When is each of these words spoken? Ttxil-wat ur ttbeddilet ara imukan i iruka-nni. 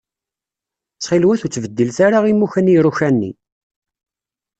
Ttxil-wat 0.93 1.41
ur 1.45 1.49
ttbeddilet 1.51 1.97
ara 2.05 2.19
imukan 2.31 2.71
i 2.71 2.73
iruka-nni. 2.77 3.31